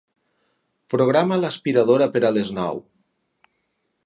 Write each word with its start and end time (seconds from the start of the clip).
Programa 0.93 1.39
l'aspiradora 1.43 2.09
per 2.17 2.25
a 2.31 2.35
les 2.39 2.53
nou. 2.63 2.85